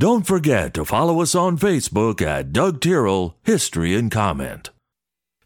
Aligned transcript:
Don't 0.00 0.26
forget 0.26 0.72
to 0.72 0.86
follow 0.86 1.20
us 1.20 1.34
on 1.34 1.58
Facebook 1.58 2.22
at 2.22 2.54
Doug 2.54 2.80
Tyrrell 2.80 3.36
History 3.42 3.94
and 3.94 4.10
Comment. 4.10 4.70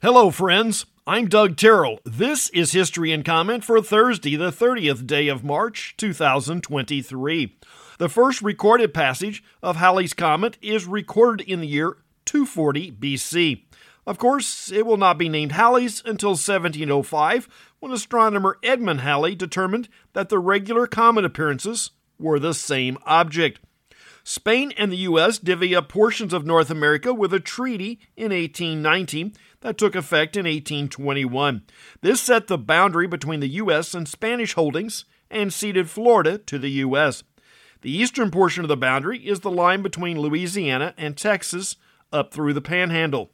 Hello, 0.00 0.30
friends. 0.30 0.86
I'm 1.08 1.26
Doug 1.26 1.56
Tyrrell. 1.56 1.98
This 2.04 2.50
is 2.50 2.70
History 2.70 3.10
and 3.10 3.24
Comment 3.24 3.64
for 3.64 3.82
Thursday, 3.82 4.36
the 4.36 4.52
30th 4.52 5.08
day 5.08 5.26
of 5.26 5.42
March, 5.42 5.96
2023. 5.96 7.58
The 7.98 8.08
first 8.08 8.42
recorded 8.42 8.94
passage 8.94 9.42
of 9.60 9.74
Halley's 9.74 10.14
Comet 10.14 10.56
is 10.62 10.86
recorded 10.86 11.48
in 11.48 11.60
the 11.60 11.66
year 11.66 11.96
240 12.24 12.92
BC. 12.92 13.64
Of 14.06 14.18
course, 14.18 14.70
it 14.70 14.86
will 14.86 14.98
not 14.98 15.18
be 15.18 15.28
named 15.28 15.50
Halley's 15.50 16.00
until 16.06 16.36
1705, 16.36 17.48
when 17.80 17.90
astronomer 17.90 18.58
Edmund 18.62 19.00
Halley 19.00 19.34
determined 19.34 19.88
that 20.12 20.28
the 20.28 20.38
regular 20.38 20.86
comet 20.86 21.24
appearances 21.24 21.90
were 22.20 22.38
the 22.38 22.54
same 22.54 22.98
object. 23.04 23.58
Spain 24.26 24.72
and 24.78 24.90
the 24.90 24.96
U.S. 24.96 25.38
divvy 25.38 25.76
up 25.76 25.90
portions 25.90 26.32
of 26.32 26.46
North 26.46 26.70
America 26.70 27.12
with 27.12 27.34
a 27.34 27.40
treaty 27.40 28.00
in 28.16 28.32
1819 28.32 29.34
that 29.60 29.76
took 29.76 29.94
effect 29.94 30.34
in 30.34 30.46
1821. 30.46 31.62
This 32.00 32.22
set 32.22 32.46
the 32.46 32.56
boundary 32.56 33.06
between 33.06 33.40
the 33.40 33.48
U.S. 33.48 33.92
and 33.92 34.08
Spanish 34.08 34.54
holdings 34.54 35.04
and 35.30 35.52
ceded 35.52 35.90
Florida 35.90 36.38
to 36.38 36.58
the 36.58 36.70
U.S. 36.70 37.22
The 37.82 37.94
eastern 37.94 38.30
portion 38.30 38.64
of 38.64 38.68
the 38.68 38.78
boundary 38.78 39.18
is 39.18 39.40
the 39.40 39.50
line 39.50 39.82
between 39.82 40.18
Louisiana 40.18 40.94
and 40.96 41.18
Texas 41.18 41.76
up 42.10 42.32
through 42.32 42.54
the 42.54 42.62
Panhandle. 42.62 43.30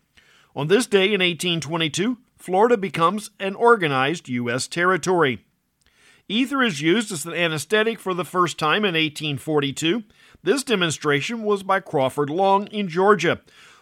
On 0.57 0.67
this 0.67 0.89
day 0.89 1.05
in 1.05 1.21
1822, 1.21 2.19
Florida 2.37 2.77
becomes 2.77 3.31
an 3.39 3.55
organized 3.55 4.29
U.S. 4.29 4.67
territory. 4.67 5.45
Ether 6.31 6.63
is 6.63 6.81
used 6.81 7.11
as 7.11 7.27
an 7.27 7.35
anesthetic 7.35 7.99
for 7.99 8.15
the 8.15 8.25
first 8.25 8.59
time 8.59 8.85
in 8.85 8.95
1842 8.95 10.05
this 10.43 10.63
demonstration 10.63 11.43
was 11.43 11.63
by 11.63 11.81
Crawford 11.81 12.31
Long 12.31 12.67
in 12.69 12.89
Georgia. 12.89 13.41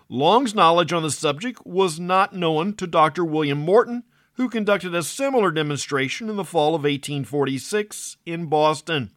Long's 0.09 0.55
knowledge 0.55 0.93
on 0.93 1.03
the 1.03 1.11
subject 1.11 1.65
was 1.67 2.01
not 2.01 2.35
known 2.35 2.75
to 2.75 2.87
Dr. 2.87 3.25
William 3.25 3.59
Morton, 3.59 4.03
who 4.35 4.49
conducted 4.49 4.95
a 4.95 5.03
similar 5.03 5.51
demonstration 5.51 6.29
in 6.29 6.37
the 6.37 6.45
fall 6.45 6.69
of 6.69 6.83
1846 6.83 8.17
in 8.27 8.47
Boston. 8.47 9.13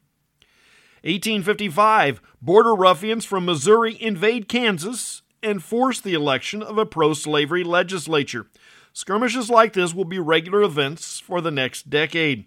1855, 1.04 2.22
border 2.42 2.76
ruffians 2.76 3.26
from 3.26 3.46
Missouri 3.46 3.98
invade 4.00 4.48
Kansas 4.48 5.24
and 5.42 5.64
force 5.64 6.00
the 6.00 6.14
election 6.14 6.62
of 6.62 6.78
a 6.78 6.86
pro 6.86 7.14
slavery 7.14 7.64
legislature. 7.64 8.48
Skirmishes 8.94 9.50
like 9.50 9.74
this 9.74 9.96
will 9.96 10.06
be 10.06 10.20
regular 10.20 10.62
events 10.62 11.20
for 11.20 11.42
the 11.42 11.50
next 11.50 11.90
decade. 11.90 12.46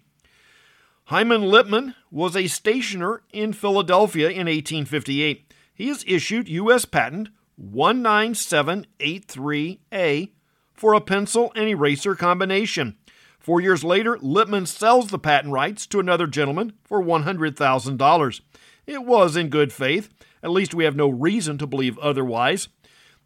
Hyman 1.09 1.43
Lipman 1.43 1.93
was 2.09 2.35
a 2.35 2.47
stationer 2.47 3.21
in 3.31 3.53
Philadelphia 3.53 4.29
in 4.29 4.47
1858. 4.47 5.53
He 5.75 5.89
has 5.89 6.03
issued 6.07 6.49
U.S. 6.49 6.85
Patent 6.85 7.29
19783A 7.63 10.31
for 10.73 10.95
a 10.95 11.01
pencil 11.01 11.51
and 11.55 11.69
eraser 11.69 12.15
combination. 12.15 12.97
Four 13.37 13.61
years 13.61 13.83
later, 13.83 14.17
Lipman 14.17 14.67
sells 14.67 15.09
the 15.09 15.19
patent 15.19 15.53
rights 15.53 15.85
to 15.87 15.99
another 15.99 16.25
gentleman 16.25 16.73
for 16.83 17.03
$100,000. 17.03 18.41
It 18.87 19.05
was 19.05 19.35
in 19.35 19.49
good 19.49 19.71
faith. 19.71 20.09
At 20.41 20.49
least 20.49 20.73
we 20.73 20.85
have 20.85 20.95
no 20.95 21.07
reason 21.07 21.59
to 21.59 21.67
believe 21.67 21.99
otherwise. 21.99 22.67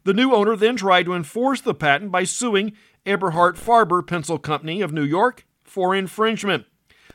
The 0.04 0.12
new 0.12 0.34
owner 0.34 0.54
then 0.54 0.76
tried 0.76 1.06
to 1.06 1.14
enforce 1.14 1.62
the 1.62 1.72
patent 1.72 2.12
by 2.12 2.24
suing 2.24 2.74
Eberhard 3.06 3.56
Farber 3.56 4.06
Pencil 4.06 4.38
Company 4.38 4.82
of 4.82 4.92
New 4.92 5.04
York 5.04 5.46
for 5.64 5.94
infringement. 5.94 6.66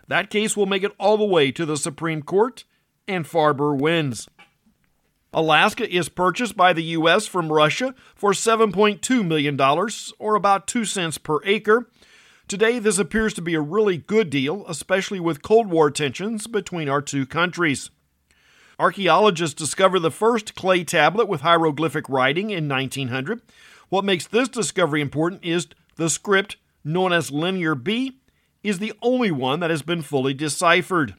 That 0.08 0.30
case 0.30 0.56
will 0.56 0.66
make 0.66 0.84
it 0.84 0.94
all 1.00 1.18
the 1.18 1.26
way 1.26 1.52
to 1.52 1.66
the 1.66 1.78
Supreme 1.78 2.22
Court, 2.22 2.64
and 3.08 3.26
Farber 3.26 3.78
wins. 3.78 4.28
Alaska 5.34 5.94
is 5.94 6.08
purchased 6.08 6.56
by 6.56 6.72
the 6.72 6.84
U.S. 6.84 7.28
from 7.28 7.52
Russia 7.52 7.94
for 8.16 8.32
$7.2 8.32 9.28
million, 9.28 9.60
or 10.20 10.36
about 10.36 10.68
2 10.68 10.86
cents 10.86 11.18
per 11.18 11.40
acre. 11.44 11.90
Today, 12.48 12.80
this 12.80 13.00
appears 13.00 13.34
to 13.34 13.42
be 13.42 13.56
a 13.56 13.60
really 13.60 13.98
good 13.98 14.30
deal, 14.30 14.66
especially 14.68 15.20
with 15.20 15.42
Cold 15.42 15.68
War 15.68 15.92
tensions 15.92 16.48
between 16.48 16.88
our 16.88 17.02
two 17.02 17.26
countries. 17.26 17.90
Archaeologists 18.78 19.56
discover 19.56 20.00
the 20.00 20.12
first 20.12 20.56
clay 20.56 20.84
tablet 20.84 21.28
with 21.28 21.42
hieroglyphic 21.42 22.08
writing 22.08 22.50
in 22.52 22.70
1900. 22.70 23.42
What 23.90 24.06
makes 24.06 24.28
this 24.28 24.48
discovery 24.48 25.02
important 25.02 25.44
is 25.44 25.68
the 25.96 26.10
script 26.10 26.58
known 26.84 27.12
as 27.12 27.32
Linear 27.32 27.74
B 27.74 28.20
is 28.68 28.80
the 28.80 28.94
only 29.02 29.32
one 29.32 29.60
that 29.60 29.70
has 29.70 29.82
been 29.82 30.02
fully 30.02 30.34
deciphered. 30.34 31.16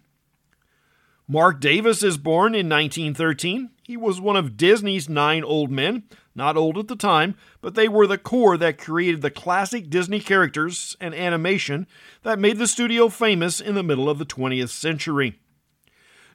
Marc 1.28 1.60
Davis 1.60 2.02
is 2.02 2.18
born 2.18 2.54
in 2.54 2.68
1913. 2.68 3.70
He 3.82 3.96
was 3.96 4.20
one 4.20 4.36
of 4.36 4.56
Disney's 4.56 5.08
nine 5.08 5.42
old 5.42 5.70
men, 5.70 6.04
not 6.34 6.56
old 6.56 6.78
at 6.78 6.88
the 6.88 6.96
time, 6.96 7.34
but 7.60 7.74
they 7.74 7.88
were 7.88 8.06
the 8.06 8.18
core 8.18 8.56
that 8.56 8.78
created 8.78 9.22
the 9.22 9.30
classic 9.30 9.90
Disney 9.90 10.20
characters 10.20 10.96
and 11.00 11.14
animation 11.14 11.86
that 12.22 12.38
made 12.38 12.58
the 12.58 12.66
studio 12.66 13.08
famous 13.08 13.60
in 13.60 13.74
the 13.74 13.82
middle 13.82 14.08
of 14.08 14.18
the 14.18 14.26
20th 14.26 14.68
century. 14.68 15.38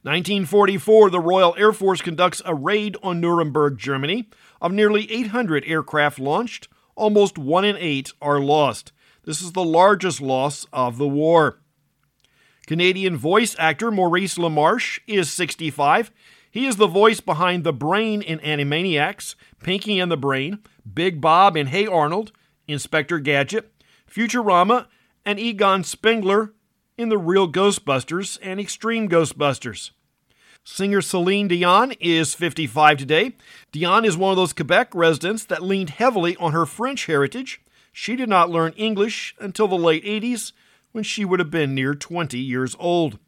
1944, 0.02 1.10
the 1.10 1.20
Royal 1.20 1.54
Air 1.56 1.72
Force 1.72 2.02
conducts 2.02 2.42
a 2.44 2.54
raid 2.54 2.96
on 3.02 3.20
Nuremberg, 3.20 3.78
Germany. 3.78 4.28
Of 4.60 4.72
nearly 4.72 5.10
800 5.10 5.64
aircraft 5.66 6.18
launched, 6.18 6.68
almost 6.96 7.38
one 7.38 7.64
in 7.64 7.76
eight 7.76 8.12
are 8.20 8.40
lost. 8.40 8.92
This 9.24 9.40
is 9.40 9.52
the 9.52 9.64
largest 9.64 10.20
loss 10.20 10.66
of 10.72 10.98
the 10.98 11.06
war. 11.06 11.60
Canadian 12.66 13.16
voice 13.16 13.54
actor 13.56 13.92
Maurice 13.92 14.36
LaMarche 14.36 14.98
is 15.06 15.32
65. 15.32 16.10
He 16.50 16.66
is 16.66 16.76
the 16.76 16.88
voice 16.88 17.20
behind 17.20 17.62
the 17.62 17.72
brain 17.72 18.20
in 18.20 18.40
Animaniacs, 18.40 19.36
Pinky 19.62 20.00
and 20.00 20.10
the 20.10 20.16
Brain, 20.16 20.58
Big 20.92 21.20
Bob 21.20 21.56
in 21.56 21.68
Hey 21.68 21.86
Arnold, 21.86 22.32
Inspector 22.66 23.16
Gadget, 23.20 23.72
Futurama, 24.10 24.86
and 25.24 25.38
Egon 25.38 25.84
Spengler 25.84 26.52
in 26.98 27.08
The 27.08 27.18
Real 27.18 27.50
Ghostbusters 27.50 28.38
and 28.42 28.58
Extreme 28.58 29.08
Ghostbusters. 29.08 29.92
Singer 30.64 31.00
Celine 31.00 31.48
Dion 31.48 31.92
is 32.00 32.34
55 32.34 32.98
today. 32.98 33.36
Dion 33.70 34.04
is 34.04 34.16
one 34.16 34.30
of 34.30 34.36
those 34.36 34.52
Quebec 34.52 34.94
residents 34.94 35.44
that 35.44 35.62
leaned 35.62 35.90
heavily 35.90 36.36
on 36.36 36.52
her 36.52 36.66
French 36.66 37.06
heritage 37.06 37.60
she 37.92 38.16
did 38.16 38.28
not 38.28 38.50
learn 38.50 38.72
English 38.72 39.34
until 39.38 39.68
the 39.68 39.76
late 39.76 40.04
80s 40.04 40.52
when 40.92 41.04
she 41.04 41.24
would 41.24 41.38
have 41.38 41.50
been 41.50 41.74
near 41.74 41.94
20 41.94 42.38
years 42.38 42.74
old. 42.78 43.18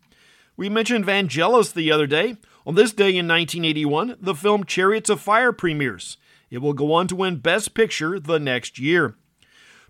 We 0.57 0.69
mentioned 0.69 1.05
Vangelis 1.05 1.73
the 1.73 1.93
other 1.93 2.07
day. 2.07 2.37
On 2.67 2.75
this 2.75 2.93
day 2.93 3.11
in 3.11 3.29
1981, 3.29 4.17
the 4.21 4.35
film 4.35 4.65
Chariots 4.65 5.11
of 5.11 5.21
Fire 5.21 5.53
premieres. 5.53 6.17
It 6.51 6.59
will 6.59 6.73
go 6.73 6.93
on 6.93 7.09
to 7.09 7.17
win 7.17 7.37
Best 7.37 7.75
Picture 7.75 8.19
the 8.19 8.39
next 8.39 8.79
year. 8.79 9.17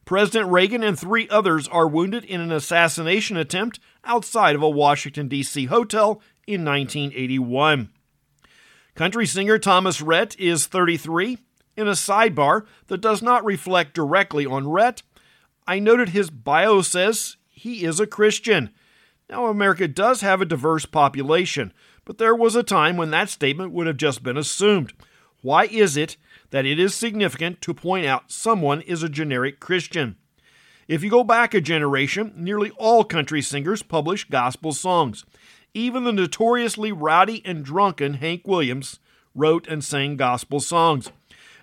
President 0.04 0.50
Reagan 0.50 0.82
and 0.82 0.98
three 0.98 1.28
others 1.28 1.68
are 1.68 1.86
wounded 1.86 2.24
in 2.24 2.40
an 2.40 2.52
assassination 2.52 3.36
attempt 3.36 3.78
outside 4.04 4.54
of 4.54 4.62
a 4.62 4.68
Washington, 4.68 5.28
D.C. 5.28 5.66
hotel 5.66 6.20
in 6.46 6.64
1981. 6.64 7.90
Country 8.94 9.26
singer 9.26 9.58
Thomas 9.58 10.00
Rhett 10.00 10.38
is 10.38 10.66
33. 10.66 11.38
In 11.76 11.88
a 11.88 11.92
sidebar 11.92 12.66
that 12.86 13.00
does 13.00 13.22
not 13.22 13.44
reflect 13.44 13.94
directly 13.94 14.46
on 14.46 14.68
Rhett, 14.68 15.02
I 15.66 15.78
noted 15.78 16.10
his 16.10 16.30
bio 16.30 16.82
says 16.82 17.36
he 17.48 17.84
is 17.84 17.98
a 17.98 18.06
Christian. 18.06 18.70
Now, 19.28 19.46
America 19.46 19.88
does 19.88 20.20
have 20.20 20.40
a 20.40 20.46
diverse 20.46 20.86
population, 20.86 21.72
but 22.04 22.18
there 22.18 22.34
was 22.34 22.54
a 22.54 22.62
time 22.62 22.96
when 22.96 23.10
that 23.10 23.30
statement 23.30 23.72
would 23.72 23.86
have 23.86 23.96
just 23.96 24.22
been 24.22 24.36
assumed. 24.36 24.92
Why 25.40 25.64
is 25.64 25.96
it 25.96 26.16
that 26.50 26.66
it 26.66 26.78
is 26.78 26.94
significant 26.94 27.60
to 27.62 27.74
point 27.74 28.06
out 28.06 28.30
someone 28.30 28.80
is 28.82 29.02
a 29.02 29.08
generic 29.08 29.60
Christian? 29.60 30.16
If 30.86 31.02
you 31.02 31.10
go 31.10 31.24
back 31.24 31.54
a 31.54 31.60
generation, 31.60 32.32
nearly 32.36 32.70
all 32.72 33.04
country 33.04 33.40
singers 33.40 33.82
published 33.82 34.30
gospel 34.30 34.72
songs. 34.72 35.24
Even 35.72 36.04
the 36.04 36.12
notoriously 36.12 36.92
rowdy 36.92 37.42
and 37.44 37.64
drunken 37.64 38.14
Hank 38.14 38.46
Williams 38.46 39.00
wrote 39.34 39.66
and 39.66 39.82
sang 39.82 40.16
gospel 40.16 40.60
songs. 40.60 41.10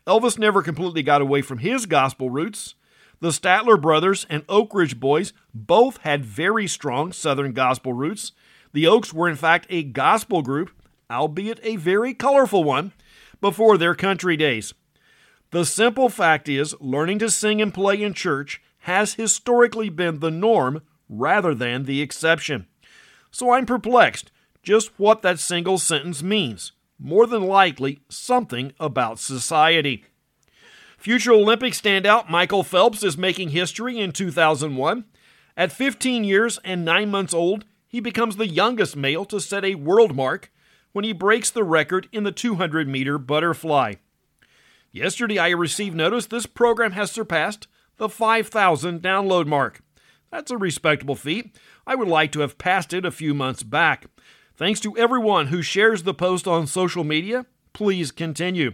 Elvis 0.07 0.37
never 0.37 0.61
completely 0.61 1.03
got 1.03 1.21
away 1.21 1.41
from 1.41 1.59
his 1.59 1.85
gospel 1.85 2.29
roots. 2.29 2.75
The 3.19 3.29
Statler 3.29 3.79
brothers 3.79 4.25
and 4.29 4.43
Oak 4.49 4.73
Ridge 4.73 4.99
Boys 4.99 5.31
both 5.53 5.97
had 5.97 6.25
very 6.25 6.67
strong 6.67 7.11
Southern 7.11 7.53
gospel 7.53 7.93
roots. 7.93 8.31
The 8.73 8.87
Oaks 8.87 9.13
were, 9.13 9.29
in 9.29 9.35
fact, 9.35 9.67
a 9.69 9.83
gospel 9.83 10.41
group, 10.41 10.71
albeit 11.09 11.59
a 11.61 11.75
very 11.75 12.15
colorful 12.15 12.63
one, 12.63 12.93
before 13.41 13.77
their 13.77 13.93
country 13.93 14.35
days. 14.35 14.73
The 15.51 15.65
simple 15.65 16.09
fact 16.09 16.49
is, 16.49 16.75
learning 16.79 17.19
to 17.19 17.29
sing 17.29 17.61
and 17.61 17.73
play 17.73 18.01
in 18.01 18.13
church 18.13 18.61
has 18.79 19.15
historically 19.15 19.89
been 19.89 20.19
the 20.19 20.31
norm 20.31 20.81
rather 21.09 21.53
than 21.53 21.83
the 21.83 22.01
exception. 22.01 22.65
So 23.29 23.51
I'm 23.51 23.65
perplexed 23.65 24.31
just 24.63 24.91
what 24.97 25.21
that 25.21 25.39
single 25.39 25.77
sentence 25.77 26.23
means 26.23 26.71
more 27.01 27.25
than 27.25 27.43
likely 27.43 28.01
something 28.09 28.73
about 28.79 29.19
society. 29.19 30.05
Future 30.97 31.33
Olympic 31.33 31.73
standout 31.73 32.29
Michael 32.29 32.63
Phelps 32.63 33.03
is 33.03 33.17
making 33.17 33.49
history 33.49 33.99
in 33.99 34.11
2001. 34.11 35.05
At 35.57 35.71
15 35.71 36.23
years 36.23 36.59
and 36.63 36.85
9 36.85 37.09
months 37.09 37.33
old, 37.33 37.65
he 37.87 37.99
becomes 37.99 38.37
the 38.37 38.47
youngest 38.47 38.95
male 38.95 39.25
to 39.25 39.41
set 39.41 39.65
a 39.65 39.75
world 39.75 40.15
mark 40.15 40.51
when 40.91 41.03
he 41.03 41.11
breaks 41.11 41.49
the 41.49 41.63
record 41.63 42.07
in 42.11 42.23
the 42.23 42.31
200 42.31 42.87
meter 42.87 43.17
butterfly. 43.17 43.95
Yesterday, 44.91 45.39
I 45.39 45.49
received 45.49 45.95
notice 45.95 46.27
this 46.27 46.45
program 46.45 46.91
has 46.91 47.11
surpassed 47.11 47.67
the 47.97 48.09
5,000 48.09 49.01
download 49.01 49.47
mark. 49.47 49.81
That's 50.31 50.51
a 50.51 50.57
respectable 50.57 51.15
feat. 51.15 51.55
I 51.85 51.95
would 51.95 52.07
like 52.07 52.31
to 52.33 52.41
have 52.41 52.57
passed 52.57 52.93
it 52.93 53.05
a 53.05 53.11
few 53.11 53.33
months 53.33 53.63
back. 53.63 54.05
Thanks 54.55 54.79
to 54.81 54.95
everyone 54.97 55.47
who 55.47 55.61
shares 55.61 56.03
the 56.03 56.13
post 56.13 56.47
on 56.47 56.67
social 56.67 57.03
media. 57.03 57.45
Please 57.73 58.11
continue. 58.11 58.73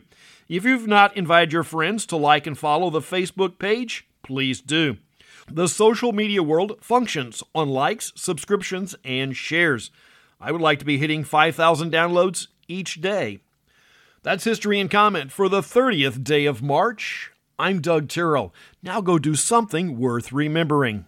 If 0.50 0.66
you've 0.66 0.88
not 0.88 1.16
invited 1.16 1.54
your 1.54 1.64
friends 1.64 2.06
to 2.08 2.18
like 2.18 2.48
and 2.48 2.58
follow 2.58 2.90
the 2.90 3.00
Facebook 3.00 3.60
page, 3.60 4.08
please 4.24 4.60
do. 4.60 4.98
The 5.50 5.68
social 5.68 6.12
media 6.12 6.44
world 6.44 6.78
functions 6.82 7.42
on 7.56 7.70
likes, 7.70 8.12
subscriptions, 8.16 8.96
and 9.06 9.36
shares. 9.36 9.92
I 10.42 10.52
would 10.52 10.62
like 10.62 10.80
to 10.80 10.86
be 10.86 10.98
hitting 10.98 11.24
5,000 11.24 11.92
downloads 11.92 12.48
each 12.68 13.00
day. 13.00 13.40
That's 14.24 14.44
history 14.44 14.80
and 14.80 14.92
comment 14.92 15.32
for 15.32 15.48
the 15.48 15.62
30th 15.62 16.24
day 16.24 16.46
of 16.46 16.62
March. 16.62 17.32
I'm 17.58 17.80
Doug 17.80 18.10
Tyrrell. 18.10 18.54
Now 18.84 19.00
go 19.00 19.18
do 19.18 19.36
something 19.36 19.98
worth 19.98 20.34
remembering. 20.34 21.06